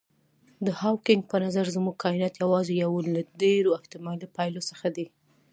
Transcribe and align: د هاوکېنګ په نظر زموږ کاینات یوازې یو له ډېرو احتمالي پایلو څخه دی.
د 0.65 0.67
هاوکېنګ 0.79 1.21
په 1.31 1.37
نظر 1.45 1.65
زموږ 1.75 1.95
کاینات 2.03 2.33
یوازې 2.43 2.73
یو 2.83 2.93
له 3.13 3.21
ډېرو 3.41 3.69
احتمالي 3.79 4.27
پایلو 4.35 4.61
څخه 4.69 4.87
دی. 4.95 5.05